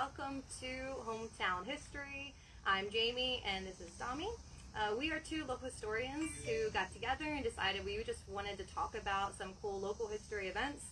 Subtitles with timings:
[0.00, 0.66] welcome to
[1.06, 2.32] Hometown History.
[2.66, 4.30] I'm Jamie, and this is Domi.
[4.74, 8.64] Uh, we are two local historians who got together and decided we just wanted to
[8.74, 10.86] talk about some cool local history events.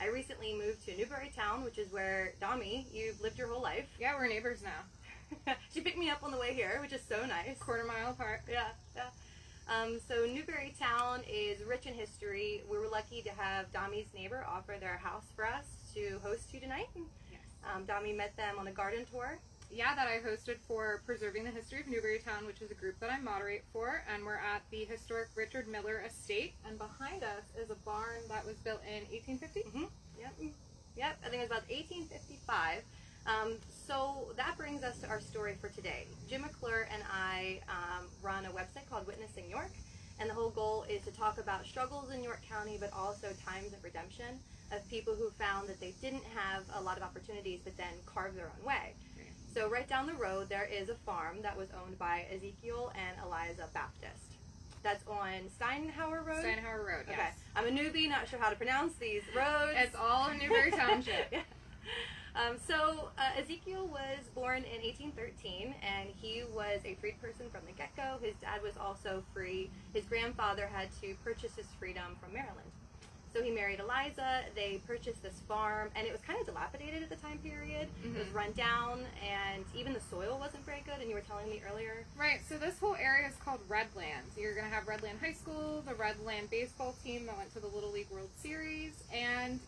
[0.00, 3.86] I recently moved to Newberrytown, which is where Domi, you've lived your whole life.
[4.00, 5.52] Yeah, we're neighbors now.
[5.74, 7.58] she picked me up on the way here, which is so nice.
[7.58, 8.40] Quarter mile apart.
[8.50, 9.08] Yeah, yeah.
[9.68, 12.62] Um, so Newberrytown is rich in history.
[12.70, 16.60] We were lucky to have Domi's neighbor offer their house for us to host you
[16.60, 16.88] tonight.
[17.72, 19.38] Um, Domi met them on a garden tour.
[19.70, 23.10] Yeah, that I hosted for Preserving the History of Newberrytown, which is a group that
[23.10, 26.54] I moderate for, and we're at the historic Richard Miller Estate.
[26.68, 29.60] And behind us is a barn that was built in 1850.
[29.60, 29.84] Mm-hmm.
[30.20, 30.52] Yep.
[30.96, 31.16] Yep.
[31.24, 32.82] I think it was about 1855.
[33.26, 33.56] Um,
[33.86, 36.06] so that brings us to our story for today.
[36.28, 39.72] Jim McClure and I um, run a website called Witnessing York,
[40.18, 43.72] and the whole goal is to talk about struggles in York County, but also times
[43.72, 44.38] of redemption
[44.72, 48.36] of people who found that they didn't have a lot of opportunities, but then carved
[48.36, 48.94] their own way.
[49.54, 53.16] So right down the road, there is a farm that was owned by Ezekiel and
[53.24, 54.32] Eliza Baptist.
[54.82, 56.44] That's on Steinhour Road.
[56.44, 57.18] Steinhour Road, yes.
[57.18, 57.28] Okay.
[57.54, 59.76] I'm a newbie, not sure how to pronounce these roads.
[59.76, 61.28] It's all in Newberry Township.
[61.32, 61.40] yeah.
[62.36, 67.60] Um, so uh, Ezekiel was born in 1813, and he was a freed person from
[67.66, 68.18] the get-go.
[68.22, 69.70] His dad was also free.
[69.92, 72.70] His grandfather had to purchase his freedom from Maryland.
[73.32, 74.42] So he married Eliza.
[74.54, 77.88] They purchased this farm, and it was kind of dilapidated at the time period.
[78.04, 78.34] It was Mhm.
[78.34, 81.00] run down, and even the soil wasn't very good.
[81.00, 82.04] And you were telling me earlier.
[82.16, 84.36] Right, so this whole area is called Redlands.
[84.38, 87.66] You're going to have Redland High School, the Redland baseball team that went to the
[87.68, 89.58] Little League World Series, and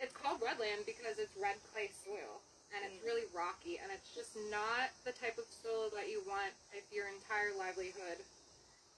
[0.00, 2.40] it's called Redland because it's red clay soil.
[2.74, 3.06] And it's Mm.
[3.06, 7.06] really rocky, and it's just not the type of soil that you want if your
[7.08, 8.18] entire livelihood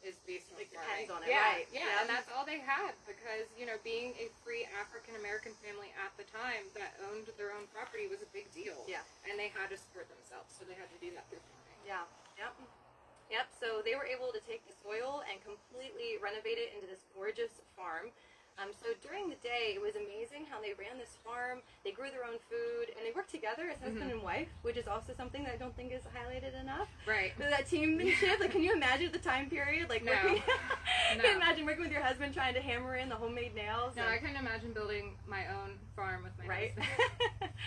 [0.03, 0.71] is based on farming.
[0.73, 1.69] depends on it, yeah, right.
[1.71, 2.01] Yeah, Yeah.
[2.01, 6.17] and that's all they had because, you know, being a free African American family at
[6.17, 8.85] the time that owned their own property was a big deal.
[8.89, 9.03] Yeah.
[9.29, 11.85] And they had to support themselves, so they had to do that through farming.
[11.85, 12.07] Yeah.
[12.39, 12.55] Yep.
[13.31, 13.47] Yep.
[13.61, 17.53] So they were able to take the soil and completely renovate it into this gorgeous
[17.77, 18.13] farm.
[18.61, 21.61] Um, so during the day, it was amazing how they ran this farm.
[21.85, 24.15] They grew their own food, and they worked together as husband Mhm.
[24.19, 26.89] and wife, which is also something that I don't think is highlighted enough.
[27.07, 27.33] Right.
[27.39, 29.89] So that teammanship, like, can you imagine the time period?
[29.89, 30.11] Like, No.
[30.13, 31.25] working, can No.
[31.25, 33.95] you imagine working with your husband trying to hammer in the homemade nails?
[33.95, 36.73] No, and- I couldn't imagine building my own farm with my right?
[36.79, 37.51] husband.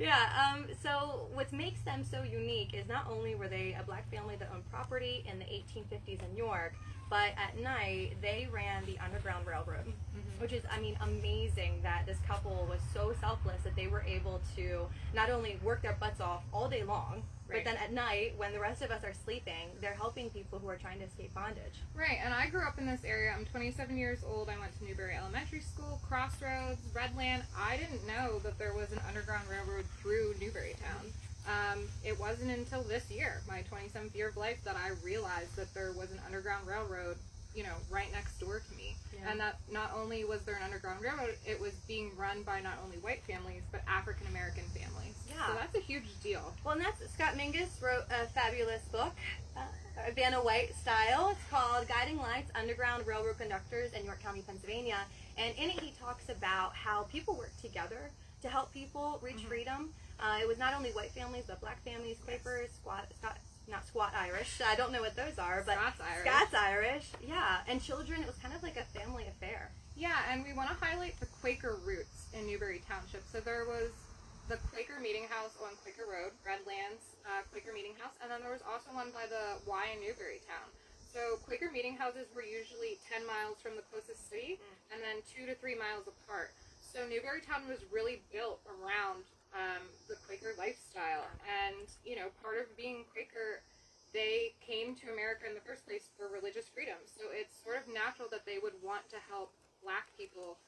[0.00, 0.52] yeah.
[0.54, 4.34] Um, so what makes them so unique is not only were they a black family
[4.36, 6.72] that owned property in the 1850s in York,
[7.10, 10.40] but at night they ran the Underground Railroad, Mhm.
[10.40, 14.40] which is, I mean, amazing that this couple was so selfless that they were able
[14.56, 18.52] to not only work their butts off all day long, but then at night when
[18.52, 21.82] the rest of us are sleeping, they're helping people who are trying to escape bondage.
[21.94, 23.34] Right, and I grew up in this area.
[23.36, 24.48] I'm 27 years old.
[24.48, 27.42] I went to Newberry Elementary School, Crossroads, Redland.
[27.58, 31.10] I didn't know that there was an underground railroad through Newberrytown.
[31.48, 35.72] Um, it wasn't until this year, my 27th year of life, that I realized that
[35.74, 37.16] there was an underground railroad,
[37.54, 38.94] you know, right next door to me.
[39.12, 39.30] Yeah.
[39.30, 42.78] And that not only was there an underground railroad, it was being run by not
[42.84, 45.14] only white families, but African American families.
[45.28, 45.46] Yeah.
[45.46, 46.54] So that's a huge deal.
[46.64, 49.12] Well, and that's Scott Mingus wrote a fabulous book,
[49.56, 49.60] uh,
[50.14, 51.30] Vanna White style.
[51.30, 54.98] It's called Guiding Lights: Underground Railroad Conductors in York County, Pennsylvania.
[55.36, 58.10] And in it, he talks about how people work together
[58.42, 59.48] to help people reach Mhm.
[59.48, 59.94] freedom.
[60.18, 63.38] Uh, it was not only white families, but black families, Quakers, squat, Scott,
[63.70, 64.60] not squat Irish.
[64.64, 66.26] I don't know what those are, but Scots Irish.
[66.26, 67.06] Scots Irish.
[67.26, 68.20] Yeah, and children.
[68.20, 69.70] It was kind of like a family affair.
[69.96, 73.22] Yeah, and we want to highlight the Quaker roots in Newberry Township.
[73.30, 73.92] So there was
[74.48, 78.50] the Quaker Meeting House on Quaker Road, Redlands uh, Quaker Meeting House, and then there
[78.50, 80.66] was also one by the Y in Newberry Town.
[81.10, 84.94] So Quaker meeting houses were usually 10 miles from the closest city Mm.
[84.94, 86.54] and then two to three miles apart.
[86.86, 91.26] So Newberry Town was really built around um, the Quaker lifestyle.
[91.46, 93.62] And, you know, part of being Quaker,
[94.12, 96.98] they came to America in the first place for religious freedom.
[97.06, 100.58] So it's sort of natural that they would want to help black people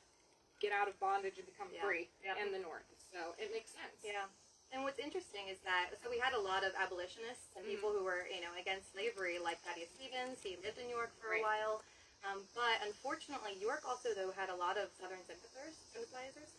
[0.62, 1.82] get out of bondage and become Yeah.
[1.82, 2.36] free Yep.
[2.38, 2.86] in the North.
[3.10, 3.98] So it makes sense.
[4.02, 4.26] Yeah.
[4.70, 8.04] And what's interesting is that so we had a lot of abolitionists and people who
[8.04, 10.40] were you know against slavery, like Thaddeus Stevens.
[10.42, 11.40] He lived in New York for Right.
[11.40, 11.82] a while,
[12.28, 15.76] um, but unfortunately, York also though had a lot of Southern sympathizers.
[15.90, 16.50] sympathizers.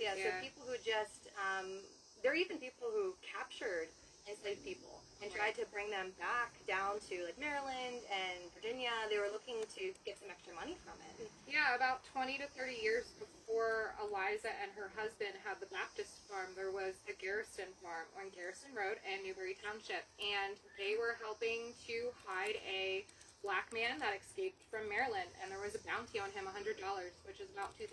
[0.00, 0.24] Yeah, Yeah.
[0.24, 1.84] So people who just um,
[2.22, 3.92] there are even people who captured
[4.30, 8.90] enslaved people and tried to bring them back down to like Maryland and Virginia.
[9.10, 11.30] They were looking to get some extra money from it.
[11.46, 16.54] Yeah, about 20 to 30 years before Eliza and her husband had the Baptist farm,
[16.58, 21.74] there was a Garrison farm on Garrison Road in Newberry Township, and they were helping
[21.86, 23.06] to hide a
[23.42, 26.78] black man that escaped from Maryland, and there was a bounty on him, $100,
[27.26, 27.90] which is about $2,000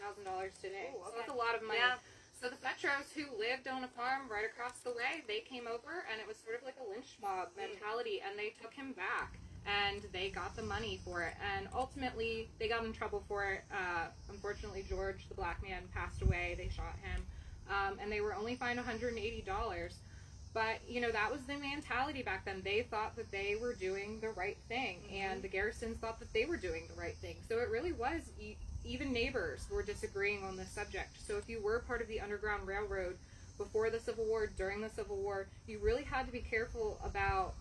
[0.61, 0.93] today.
[0.93, 1.17] Ooh, So okay.
[1.25, 1.81] that's a lot of money.
[1.81, 1.97] Yeah.
[2.39, 6.07] So the Petros, who lived on a farm right across the way, they came over
[6.07, 9.35] and it was sort of like a lynch mob mentality and they took him back
[9.67, 13.67] and they got the money for it and ultimately they got in trouble for it.
[13.67, 16.55] Uh, unfortunately, George, the black man, passed away.
[16.57, 17.25] They shot him
[17.67, 19.19] um, and they were only fined $180.
[20.59, 22.61] But you know that was the mentality back then.
[22.65, 26.43] They thought that they were doing the right thing, and the Garrisons thought that they
[26.43, 27.37] were doing the right thing.
[27.47, 31.15] So it really was e- even neighbors were disagreeing on this subject.
[31.25, 33.15] So if you were part of the Underground Railroad
[33.57, 37.53] before the Civil War, during the Civil War, you really had to be careful about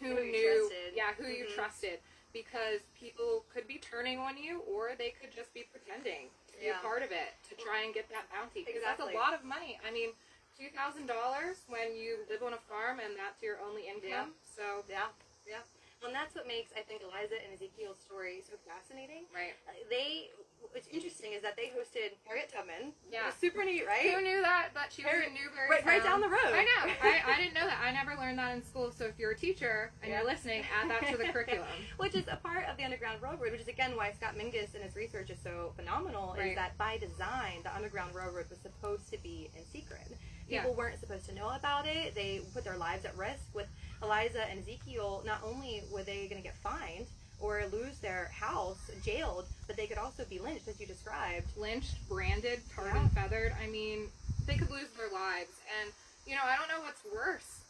[0.00, 0.94] who, Who you knew, trusted.
[0.96, 1.54] yeah, who you Mhm.
[1.54, 1.98] trusted,
[2.32, 6.64] because people could be turning on you, or they could just be pretending to be
[6.68, 6.78] Yeah.
[6.78, 8.60] a part of it to try and get that bounty.
[8.64, 9.12] Because Exactly.
[9.12, 9.78] that's a lot of money.
[9.86, 10.12] I mean,
[10.58, 14.32] two thousand dollars when you live on a farm and that's your only income.
[14.32, 14.52] Yeah.
[14.56, 15.08] So Yeah,
[15.46, 15.64] yeah.
[16.00, 19.22] Well, and that's what makes I think Eliza and Ezekiel's story so fascinating.
[19.30, 19.54] right.
[19.70, 20.34] Uh, They,
[20.74, 22.90] what's interesting is that they hosted Harriet Tubman.
[23.06, 23.26] Yeah.
[23.30, 24.10] Was super neat, right?
[24.10, 24.74] Who knew that?
[24.74, 25.70] That she was Very- in Newberry.
[25.70, 26.50] Right, right down the road.
[26.50, 26.82] I know.
[27.06, 27.78] I, I didn't know that.
[27.78, 28.90] I never learned that in school.
[28.90, 30.22] So if you're a teacher and Yeah.
[30.22, 31.70] you're listening, add that to the curriculum.
[32.02, 34.82] which is a part of the Underground Railroad, which is again why Scott Mingus and
[34.82, 36.34] his research is so phenomenal.
[36.36, 36.50] Right.
[36.50, 40.18] Is that by design, the Underground Railroad was supposed to be in secret.
[40.52, 40.60] Yeah.
[40.62, 42.14] People weren't supposed to know about it.
[42.14, 43.40] They put their lives at risk.
[43.54, 43.68] With
[44.02, 47.06] Eliza and Ezekiel, not only were they going to get fined
[47.40, 51.46] or lose their house, jailed, but they could also be lynched, as you described.
[51.56, 53.00] lynched, branded, tarred Yeah.
[53.00, 53.56] and feathered.
[53.60, 54.08] I mean,
[54.46, 55.50] they could lose their lives.
[55.80, 55.90] And,
[56.26, 57.64] you know, I don't know what's worse.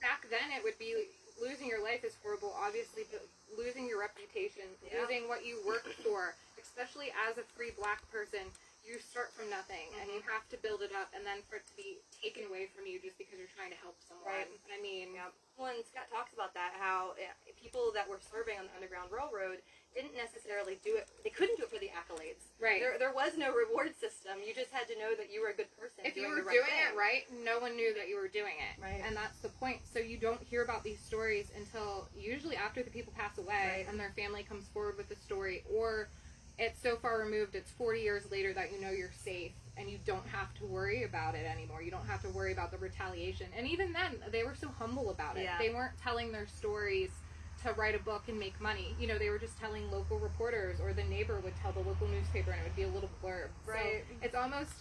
[0.00, 0.94] Back then, it would be
[1.42, 3.26] losing your life is horrible, obviously, but
[3.58, 5.00] losing your reputation, Yeah.
[5.02, 8.46] losing what you worked for, especially as a free black person.
[8.88, 11.68] You start from nothing and you have to build it up, and then for it
[11.68, 14.24] to be taken away from you just because you're trying to help someone.
[14.32, 14.48] Right.
[14.72, 15.12] I mean.
[15.60, 19.10] Well, and Scott talks about that how uh, people that were serving on the Underground
[19.12, 19.60] Railroad
[19.92, 21.10] didn't necessarily do it.
[21.20, 22.48] They couldn't do it for the accolades.
[22.62, 22.78] right.
[22.80, 24.38] There, there was no reward system.
[24.40, 26.06] You just had to know that you were a good person.
[26.08, 26.88] if you were right doing thing.
[26.88, 28.78] it right, no one knew that you were doing it.
[28.80, 29.02] Right.
[29.04, 29.82] And that's the point.
[29.84, 33.86] So you don't hear about these stories until usually after the people pass away Right.
[33.90, 36.08] and their family comes forward with the story or
[36.58, 39.98] it's so far removed it's 40 years later that you know you're safe and you
[40.04, 41.82] don't have to worry about it anymore.
[41.82, 43.46] You don't have to worry about the retaliation.
[43.56, 45.44] And even then they were so humble about it.
[45.44, 45.56] Yeah.
[45.58, 47.10] They weren't telling their stories
[47.62, 48.94] to write a book and make money.
[49.00, 52.08] You know, they were just telling local reporters or the neighbor would tell the local
[52.08, 53.48] newspaper and it would be a little blurb.
[53.66, 54.04] Right.
[54.08, 54.72] So it's almost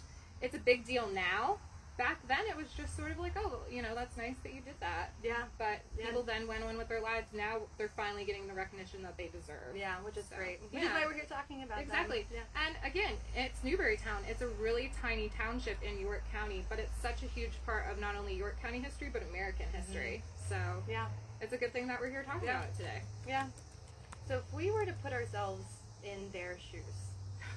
[0.42, 1.60] it's a big deal now.
[1.98, 4.62] Back then it was just sort of like, oh, you know, that's nice that you
[4.62, 5.10] did that.
[5.24, 6.06] Yeah, But Yeah.
[6.06, 7.34] people then went on with their lives.
[7.34, 9.76] Now they're finally getting the recognition that they deserve.
[9.76, 10.62] yeah, which is So, great.
[10.62, 11.86] Which is why we're here talking about them.
[11.86, 12.28] Exactly.
[12.32, 12.42] Yeah.
[12.68, 14.28] And again, it's Newberrytown.
[14.30, 18.00] It's a really tiny township in York County, but it's such a huge part of
[18.00, 19.78] not only York County history, but American mm-hmm.
[19.78, 20.24] history.
[20.48, 21.08] So Yeah.
[21.42, 22.58] it's a good thing that we're here talking Yeah.
[22.60, 23.02] about it today.
[23.28, 23.48] Yeah.
[24.28, 25.66] So if we were to put ourselves
[26.04, 26.84] in their shoes,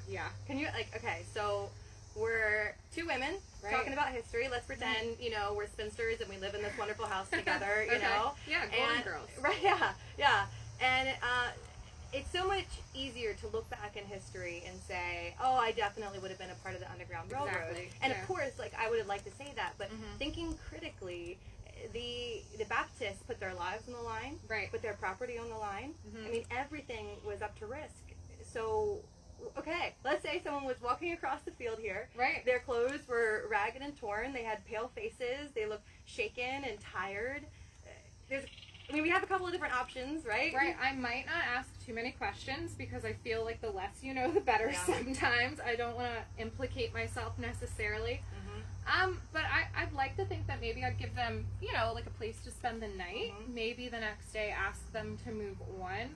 [0.09, 0.29] Yeah.
[0.47, 0.97] can you like?
[0.97, 1.69] Okay, so
[2.15, 3.73] we're two women Right.
[3.75, 4.49] talking about history.
[4.49, 7.85] Let's pretend you know we're spinsters and we live in this wonderful house together.
[7.85, 8.03] You Okay.
[8.03, 8.33] know.
[8.49, 9.29] Yeah, Golden and, Girls.
[9.41, 10.47] Right, yeah, yeah.
[10.81, 11.49] And uh,
[12.13, 16.31] it's so much easier to look back in history and say, oh, I definitely would
[16.31, 17.53] have been a part of the Underground Railroad.
[17.53, 18.21] Exactly, And yeah.
[18.23, 20.19] of course, like, I would have liked to say that, but Mhm.
[20.19, 21.39] thinking critically,
[21.93, 24.71] the the Baptists put their lives on the line, Right.
[24.71, 25.95] put their property on the line.
[26.09, 26.27] Mhm.
[26.27, 28.13] I mean, everything was up to risk.
[28.43, 29.05] So,
[29.59, 32.09] okay, let's say someone was walking across the field here.
[32.17, 32.45] Right.
[32.45, 34.33] Their clothes were ragged and torn.
[34.33, 35.51] They had pale faces.
[35.55, 37.45] They looked shaken and tired.
[38.29, 38.45] There's,
[38.89, 40.55] I mean, we have a couple of different options, right?
[40.55, 40.77] Right.
[40.81, 44.31] I might not ask too many questions because I feel like the less you know,
[44.31, 44.85] the better Yeah.
[44.85, 45.59] sometimes.
[45.61, 48.23] I don't want to implicate myself necessarily.
[48.33, 49.03] Mhm.
[49.03, 52.07] Um, but I, I'd like to think that maybe I'd give them, you know, like
[52.07, 53.33] a place to spend the night.
[53.43, 53.55] Mhm.
[53.55, 56.15] Maybe the next day ask them to move on.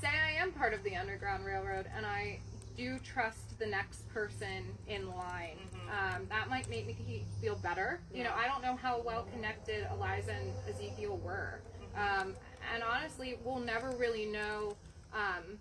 [0.00, 2.40] Say I am part of the Underground Railroad and I
[2.76, 5.58] do trust the next person in line.
[5.74, 5.90] Mhm.
[6.16, 8.00] Um, that might make me feel better.
[8.12, 11.60] You know, I don't know how well connected Eliza and Ezekiel were.
[11.94, 12.34] Um,
[12.72, 14.76] and honestly, we'll never really know
[15.12, 15.58] um,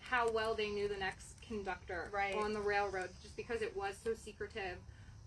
[0.00, 2.34] how well they knew the next conductor Right.
[2.34, 4.76] on the railroad just because it was so secretive.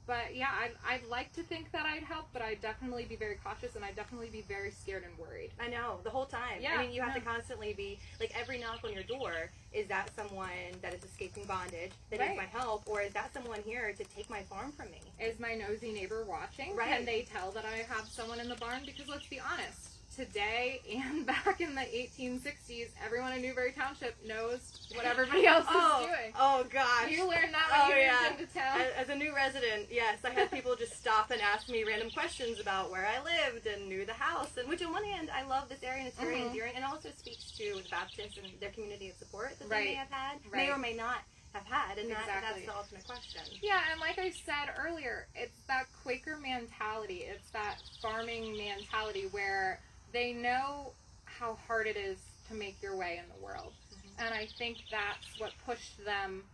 [0.08, 3.36] But yeah, I'd, I'd like to think that I'd help, but I'd definitely be very
[3.44, 5.52] cautious and I'd definitely be very scared and worried.
[5.60, 6.62] I know the whole time.
[6.62, 9.52] Yeah, I mean, you have to constantly be like every knock on your door.
[9.74, 10.48] Is that someone
[10.82, 14.30] that is escaping bondage that needs my help, or is that someone here to take
[14.30, 15.02] my farm from me?
[15.20, 16.74] Is my nosy neighbor watching?
[16.76, 16.88] Right.
[16.88, 18.84] Can they tell that I have someone in the barn?
[18.86, 24.88] Because let's be honest, today and back in the 1860s, everyone in Newberry Township knows
[24.96, 26.34] what everybody else oh, is doing.
[26.40, 27.10] oh gosh.
[27.12, 28.18] You learned that Oh, when you yeah.
[28.30, 28.82] moved into town.
[28.82, 32.10] As, as a new resident, yes, I had people just stop and ask me random
[32.10, 34.58] questions about where I lived and knew the house.
[34.58, 36.48] And which, on one hand, I love this area and it's very Mhm.
[36.48, 39.94] endearing, and also speaks to the Baptists and their community of support that they may
[39.94, 41.20] have had, may or may not
[41.54, 43.42] have had, and that, that's the ultimate question.
[43.62, 47.24] Yeah, and like I said earlier, it's that Quaker mentality.
[47.24, 49.80] It's that farming mentality where
[50.12, 50.94] they know
[51.26, 53.74] how hard it is to make your way in the world.
[53.94, 54.26] Mhm.
[54.26, 56.50] And I think that's what pushed them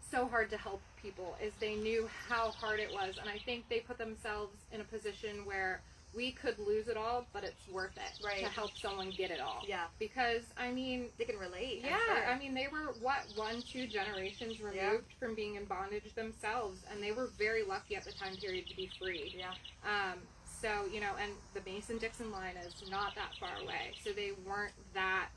[0.00, 3.68] so hard to help people is they knew how hard it was and I think
[3.68, 5.82] they put themselves in a position where
[6.14, 8.38] we could lose it all, but it's worth it Right.
[8.44, 9.64] to help someone get it all.
[9.66, 11.82] Yeah, Because I mean, they can relate.
[11.82, 12.24] Yeah, sure.
[12.26, 14.76] I mean, they were what one, two generations removed
[15.10, 15.18] Yeah.
[15.18, 18.74] from being in bondage themselves, and they were very lucky at the time period to
[18.74, 19.32] be free.
[19.34, 20.28] yeah, Um,
[20.60, 24.72] so you know, and the Mason-Dixon line is not that far away, so they weren't
[24.94, 25.28] that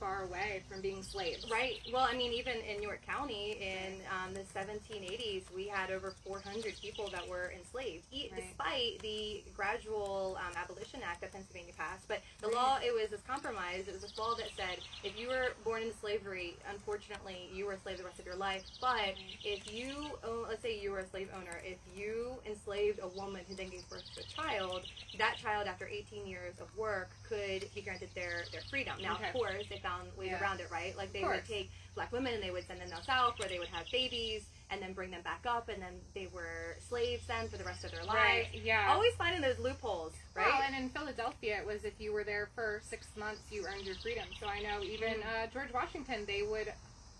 [0.00, 1.48] far away from being slaves.
[1.48, 1.78] right.
[1.92, 6.74] Well, I mean, even in York County in um, the 1780s, we had over 400
[6.82, 8.42] people that were enslaved, e- Right.
[8.44, 12.08] despite the gradual um, abolition act that Pennsylvania passed.
[12.08, 12.56] But the Right.
[12.56, 13.86] law, it was this compromise.
[13.86, 17.74] It was a law that said if you were born into slavery, unfortunately, you were
[17.74, 18.64] a slave the rest of your life.
[18.80, 23.08] But if you, own, let's say you were a slave owner, if you enslaved a
[23.08, 24.82] woman who then gave birth to a child,
[25.18, 28.94] that child, after 18 years of work, could be granted their, their freedom.
[29.02, 29.26] Now, Okay.
[29.26, 30.40] of course, they found ways Yeah.
[30.40, 30.96] around it, right?
[30.96, 33.58] Like they would take black women and they would send them down south where they
[33.58, 37.48] would have babies and then bring them back up, and then they were slaves then
[37.48, 38.14] for the rest of their lives.
[38.14, 38.46] Right.
[38.64, 38.86] Yeah.
[38.94, 40.46] Always finding those loopholes, right?
[40.46, 43.86] Well, and in Philadelphia, it was if you were there for six months, you earned
[43.86, 44.26] your freedom.
[44.40, 45.26] So I know even Mm.
[45.26, 46.72] uh, George Washington, they would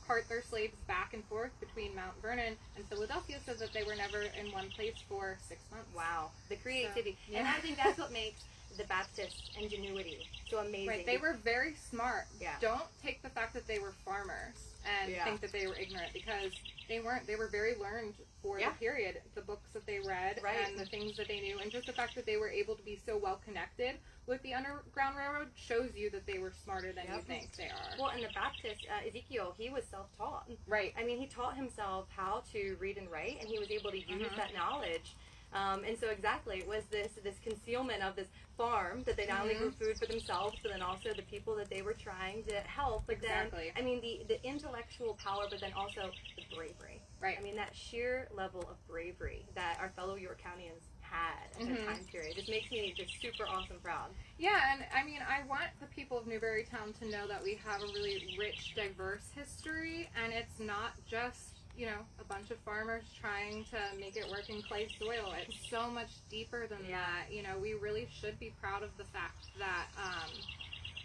[0.06, 3.94] cart their slaves back and forth between Mount Vernon and Philadelphia, so that they were
[3.94, 5.88] never in one place for six months.
[5.96, 7.46] wow, the creativity, So, and.
[7.48, 8.40] I think that's what makes
[8.76, 10.88] the Baptist ingenuity so amazing.
[10.88, 12.26] Right, they were very smart.
[12.40, 12.54] Yeah.
[12.60, 14.54] Don't take the fact that they were farmers
[15.00, 15.24] and Yeah.
[15.24, 16.52] think that they were ignorant because
[16.88, 17.26] they weren't.
[17.26, 18.70] They were very learned for Yeah.
[18.70, 19.22] the period.
[19.34, 20.58] The books that they read Right.
[20.68, 22.82] and the things that they knew, and just the fact that they were able to
[22.82, 27.06] be so well connected with the Underground Railroad shows you that they were smarter than
[27.12, 27.96] you think they are.
[27.98, 30.48] Well, and the Baptist uh, Ezekiel, he was self-taught.
[30.66, 30.94] right.
[30.96, 33.98] I mean, he taught himself how to read and write, and he was able to
[33.98, 34.36] use Mhm.
[34.36, 35.14] that knowledge.
[35.54, 39.42] Um, and so, exactly, it was this this concealment of this farm that they not
[39.42, 39.60] only Mhm.
[39.60, 43.06] grew food for themselves, but then also the people that they were trying to help.
[43.06, 43.70] But Exactly.
[43.74, 47.00] then, I mean, the the intellectual power, but then also the bravery.
[47.20, 47.38] Right.
[47.38, 51.86] I mean, that sheer level of bravery that our fellow York Countyans had at Mhm.
[51.86, 54.10] that time period just makes me just super awesome proud.
[54.38, 57.54] Yeah, and I mean, I want the people of Newberry Town to know that we
[57.56, 62.58] have a really rich, diverse history, and it's not just, you know, a bunch of
[62.58, 65.32] farmers trying to make it work in clay soil.
[65.36, 67.00] It's so much deeper than Yeah.
[67.00, 67.32] that.
[67.32, 70.30] You know, we really should be proud of the fact that um,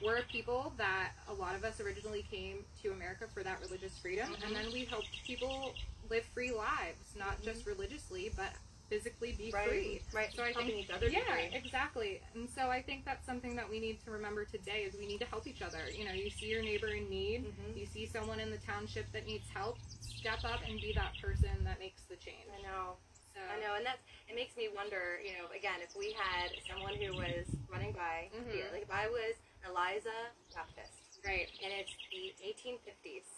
[0.01, 3.97] we're a people that a lot of us originally came to America for that religious
[3.97, 4.43] freedom, Mhm.
[4.45, 5.75] and then we helped people
[6.09, 7.45] live free lives, not Mhm.
[7.45, 8.53] just religiously, but
[8.89, 10.01] physically be right, free.
[10.13, 10.29] right.
[10.35, 11.07] So I helping think each other.
[11.07, 12.21] yeah, exactly.
[12.35, 15.19] And so I think that's something that we need to remember today is we need
[15.19, 15.89] to help each other.
[15.97, 17.77] You know, you see your neighbor in need, Mhm.
[17.77, 21.63] you see someone in the township that needs help, step up and be that person
[21.63, 22.49] that makes the change.
[22.49, 22.97] I know.
[23.33, 25.21] So I know, and that's it makes me wonder.
[25.23, 28.51] You know, again, if we had someone who was running by Mhm.
[28.51, 31.47] here, like if I was Eliza Baptist, right.
[31.63, 33.29] and it's the 1850s,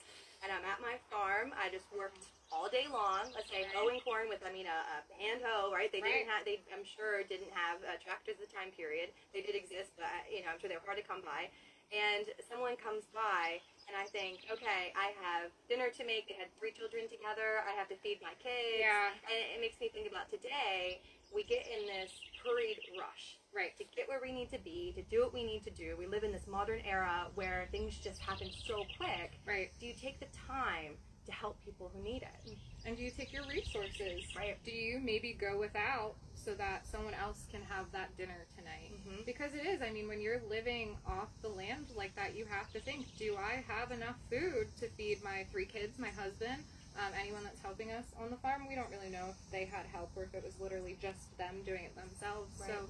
[0.42, 3.32] and I'm at my farm, I just worked all day long.
[3.34, 3.74] Let's say Right.
[3.74, 5.92] hoeing corn with, I mean, a, a hand hoe, right?
[5.92, 6.22] They Right.
[6.24, 9.14] didn't have, they, I'm sure, didn't have uh, tractors at the time period.
[9.34, 11.50] They did exist, but you know, I'm sure they were hard to come by.
[11.92, 16.28] And someone comes by, and I think, okay, I have dinner to make.
[16.28, 17.64] They had three children together.
[17.68, 18.80] I have to feed my kids.
[18.80, 19.12] Yeah.
[19.28, 21.02] And it makes me think about today,
[21.36, 22.12] we get in this
[22.44, 23.76] hurried rush Right.
[23.78, 25.96] to get where we need to be, to do what we need to do.
[26.00, 29.40] We live in this modern era where things just happen so quick.
[29.46, 29.72] Right.
[29.80, 32.58] Do you take the time to help people who need it?
[32.86, 34.24] And do you take your resources?
[34.36, 34.58] Right.
[34.64, 38.92] Do you maybe go without so that someone else can have that dinner tonight?
[38.92, 39.26] Mhm.
[39.26, 42.72] Because it is, I mean, when you're living off the land like that, you have
[42.74, 46.64] to think do I have enough food to feed my three kids, my husband,
[46.98, 48.68] um, anyone that's helping us on the farm?
[48.68, 51.62] We don't really know if they had help or if it was literally just them
[51.64, 52.60] doing it themselves.
[52.60, 52.70] Right.
[52.72, 52.90] So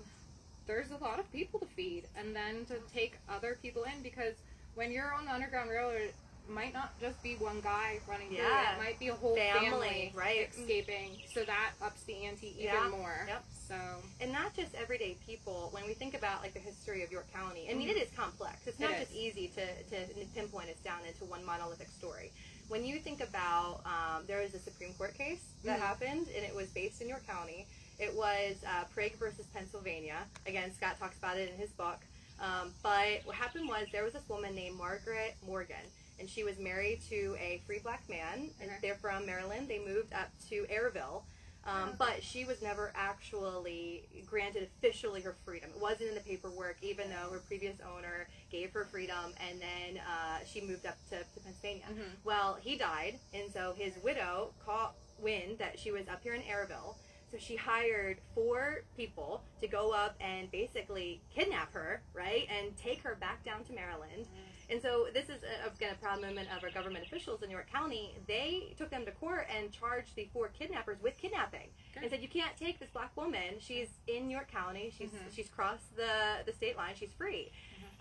[0.68, 4.36] there's a lot of people to feed and then to take other people in because
[4.76, 6.14] when you're on the Underground Railroad,
[6.50, 8.40] might not just be one guy running Yeah.
[8.46, 8.74] through it.
[8.76, 10.50] It might be a whole Family, family, right.
[10.50, 11.22] escaping.
[11.34, 12.88] So that ups the ante even Yeah.
[12.90, 13.26] more.
[13.28, 13.44] Yep.
[13.68, 15.70] So And not just everyday people.
[15.72, 17.92] When we think about like the history of York County, I mean, Mhm.
[17.96, 18.68] it is complex.
[18.68, 19.00] It's It not is.
[19.08, 22.32] just easy to, to pinpoint us down into one monolithic story.
[22.68, 25.84] When you think about, um, there was a Supreme Court case that Mhm.
[25.84, 27.66] happened, and it was based in York County.
[28.00, 30.28] It was uh, Prigg versus Pennsylvania.
[30.46, 32.00] Again, Scott talks about it in his book.
[32.40, 36.58] Um, but what happened was there was this woman named Margaret Morgan, and she was
[36.60, 38.51] married to a free black man.
[38.62, 38.80] And Okay.
[38.82, 39.68] they're from Maryland.
[39.68, 41.24] They moved up to Airville.
[41.63, 45.70] Um, but she was never actually granted officially her freedom.
[45.75, 50.00] It wasn't in the paperwork, even though her previous owner gave her freedom, and then
[50.00, 51.84] uh, she moved up to, to Pennsylvania.
[51.92, 52.16] Mhm.
[52.24, 56.42] Well, he died, and so his widow caught wind that she was up here in
[56.42, 56.96] Airville.
[57.32, 63.04] So she hired four people to go up and basically kidnap her, right, and take
[63.04, 64.25] her back down to Maryland.
[64.72, 67.70] And so this is uh, again a proud moment of our government officials in York
[67.72, 68.16] County.
[68.28, 71.68] They took them to court and charged the four kidnappers with kidnapping,
[72.01, 73.60] and said you can't take this black woman.
[73.60, 74.90] She's in York County.
[74.98, 75.36] She's Mhm.
[75.36, 76.96] she's crossed the the state line.
[76.96, 77.51] She's free.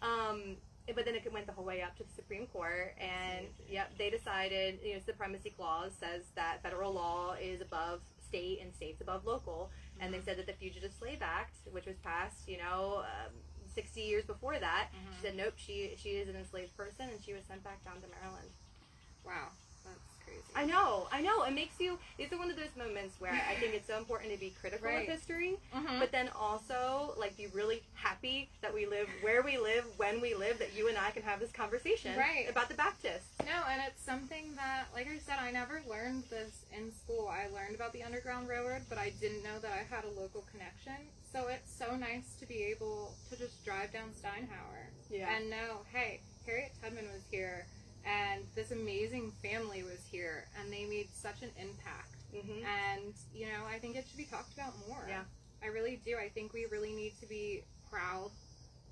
[0.00, 0.57] Um,
[0.95, 4.09] but then it went the whole way up to the Supreme Court, and yep, they
[4.11, 4.81] decided.
[4.83, 9.71] You know, supremacy clause says that federal law is above state and states above local,
[9.99, 12.99] and they said that the Fugitive Slave Act, which was passed, you know.
[13.05, 13.33] Um,
[13.75, 15.15] 60 years before that, Mhm.
[15.17, 15.55] she said nope.
[15.57, 18.50] She she is an enslaved person, and she was sent back down to Maryland.
[19.25, 19.50] Wow,
[20.31, 20.43] crazy.
[20.55, 21.43] I know, I know.
[21.45, 21.99] It makes you.
[22.19, 24.87] These are one of those moments where I think it's so important to be critical
[24.89, 25.09] Right.
[25.09, 25.99] of history, Mhm.
[26.01, 30.35] but then also like be really happy that we live where we live when we
[30.35, 30.59] live.
[30.59, 32.49] That you and I can have this conversation Right.
[32.49, 33.29] about the Baptists.
[33.45, 37.29] No, and it's something that, like I said, I never learned this in school.
[37.29, 40.43] I learned about the Underground Railroad, but I didn't know that I had a local
[40.51, 40.97] connection.
[41.33, 45.31] So it's so nice to be able to just drive down Steinhour Yeah.
[45.37, 47.67] and know, hey, Harriet Tubman was here,
[48.11, 52.11] and this amazing family was here, and they made such an impact.
[52.35, 55.05] hmm And, you know, I think it should be talked about more.
[55.09, 55.25] Yeah.
[55.62, 56.17] I really do.
[56.19, 58.31] I think we really need to be proud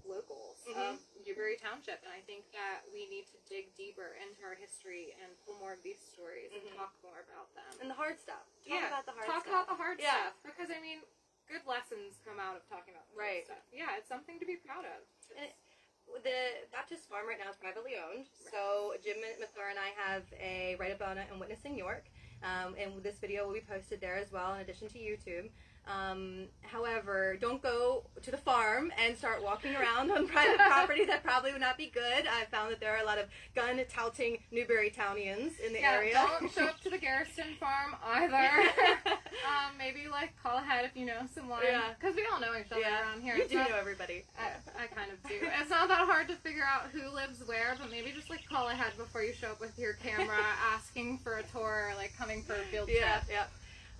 [0.05, 0.77] locals Mhm.
[0.77, 5.13] of Newberry Township, and I think that we need to dig deeper into our history
[5.23, 6.67] and pull more of these stories Mhm.
[6.67, 7.81] and talk more about them.
[7.81, 8.45] And the hard stuff.
[8.47, 9.53] Talk yeah, about the hard talk stuff.
[9.53, 10.11] about the hard Yeah.
[10.33, 11.03] stuff because I mean,
[11.47, 13.45] good lessons come out of talking about Right.
[13.45, 13.65] stuff.
[13.73, 15.07] Yeah, it's something to be proud of.
[16.17, 18.27] The Baptist farm right now is privately owned.
[18.51, 22.05] So Jim McClure and I have a Write Up On It and Witnessing York.
[22.43, 25.51] Um, and this video will be posted there as well, in addition to YouTube.
[25.89, 31.05] Um, however, don't go to the farm and start walking around on private property.
[31.07, 32.27] That probably would not be good.
[32.27, 35.93] I found that there are a lot of gun touting Newberry Townians in the yeah,
[35.93, 36.13] area.
[36.13, 38.35] don't show up to the Garrison farm either.
[39.49, 41.61] um, maybe like call ahead if you know someone.
[41.65, 41.83] Yeah.
[41.99, 43.37] Because we all know each other yeah, around here.
[43.37, 44.25] you do not- know everybody.
[44.39, 45.37] I, I kind of do.
[45.61, 48.69] It's not that hard to figure out who lives where, but maybe just like call
[48.69, 50.37] ahead before you show up with your camera,
[50.73, 53.01] asking for a tour, or like coming for a field trip.
[53.01, 53.45] Yeah, yeah.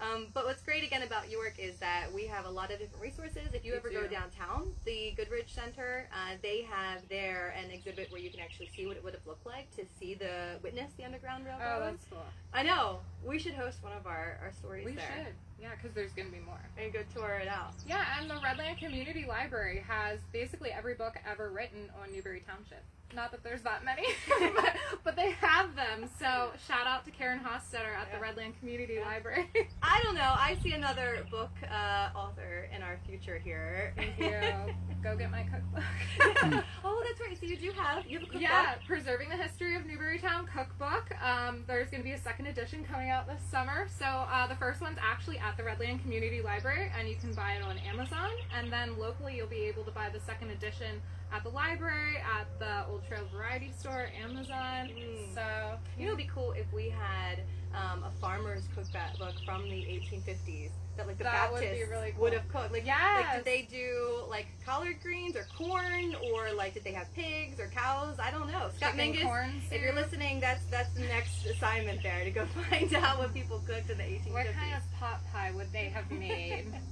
[0.01, 3.03] Um, but what's great again about York is that we have a lot of different
[3.03, 3.49] resources.
[3.53, 8.11] If you We ever go downtown, the Goodridge Center, uh, they have there an exhibit
[8.13, 10.93] where you can actually see what it would have looked like to see the witness
[10.97, 11.79] the Underground Railroad.
[11.79, 12.23] Oh, that's cool.
[12.55, 13.01] I know.
[13.25, 15.35] We should host one of our, our stories We there should.
[15.61, 16.61] Yeah, because there's gonna be more.
[16.77, 17.75] and go tour it out.
[17.87, 22.83] Yeah, and the Redland Community Library has basically every book ever written on Newberry Township.
[23.15, 24.05] Not that there's that many,
[24.55, 26.11] but, but they have them.
[26.19, 29.07] So shout out to Karen Hostetter at the Redland Community Yeah.
[29.07, 29.49] Library.
[29.83, 30.21] I don't know.
[30.37, 33.95] I see another book uh, author in our future here.
[33.97, 34.75] Thank you.
[35.03, 35.85] Go get my cookbook.
[36.85, 37.39] oh, that's right.
[37.41, 38.43] So you do have you have a cookbook.
[38.43, 41.11] Yeah, Preserving the History of Newberrytown cookbook.
[41.25, 43.87] Um, there's going to be a second edition coming out this summer.
[43.99, 47.53] So uh, the first one's actually at the Redland Community Library, and you can buy
[47.53, 48.31] it on Amazon.
[48.55, 51.01] And then locally, you'll be able to buy the second edition
[51.33, 54.91] at the library, at the Old Trail Variety Store, Amazon.
[54.91, 55.35] Mm.
[55.35, 57.41] So You know, it'd be cool if we had
[57.75, 62.15] um, a farmer's cookbook from the 1850s that like the That would Baptists be really
[62.19, 62.73] would have cooked.
[62.73, 63.25] Like, Yes.
[63.25, 67.61] like, did they do like collard greens or corn, or like did they have pigs
[67.61, 68.17] or cows?
[68.19, 68.71] I don't know.
[68.77, 72.47] Scott chicken Mingus, corn if you're listening, that's that's the next assignment there to go
[72.71, 74.33] find out what people cooked in the 1850s.
[74.33, 76.67] What kind of pot pie would they have made?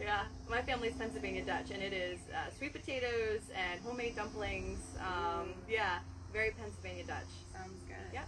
[0.00, 4.80] Yeah, my family's Pennsylvania Dutch, and it is uh, sweet potatoes and homemade dumplings.
[4.98, 6.00] Um, yeah,
[6.32, 7.30] very Pennsylvania Dutch.
[7.52, 8.12] Sounds good.
[8.12, 8.24] Yeah.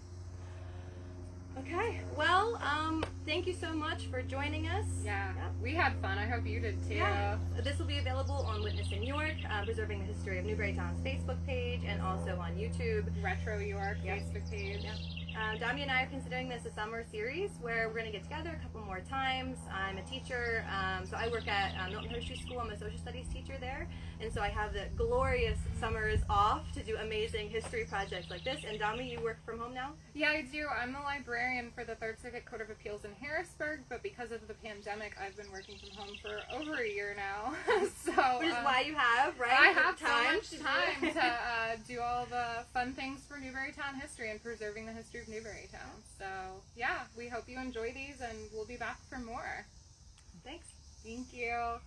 [1.59, 2.01] Okay.
[2.17, 4.85] Well, um, thank you so much for joining us.
[5.05, 5.33] Yeah.
[5.37, 5.49] Yeah.
[5.63, 6.19] We had fun.
[6.19, 6.95] I hope you did too.
[6.97, 7.39] Yeah.
[7.65, 11.81] This will be available on Witnessing York, uh, Preserving the History of Newberrytown's Facebook page,
[11.87, 13.07] and also on YouTube.
[13.23, 14.19] Retro York Yep.
[14.19, 14.81] Facebook page.
[14.85, 14.95] Yep.
[15.37, 18.23] Um, Domi and I are considering this a summer series where we're going to get
[18.23, 19.59] together a couple more times.
[19.71, 22.59] I'm a teacher, um, so I work at um, Milton Hershey School.
[22.59, 23.87] I'm a social studies teacher there,
[24.19, 28.65] and so I have the glorious summers off to do amazing history projects like this.
[28.67, 29.93] And Domi, you work from home now?
[30.15, 30.69] Yeah, I do.
[30.69, 34.49] I'm a librarian for the Third Circuit Court of Appeals in Harrisburg, but because of
[34.49, 37.53] the pandemic, I've been working from home for over a year now.
[38.05, 39.53] so Which is uh, why you have, right?
[39.53, 44.01] I have so much to time to uh, do all the fun things for Newberrytown
[44.01, 46.03] history and preserving the history of Newberrytown.
[46.19, 46.27] So
[46.77, 49.67] yeah, we hope you enjoy these, and we'll be back for more.
[50.45, 50.67] Thanks.
[51.05, 51.79] Thank you.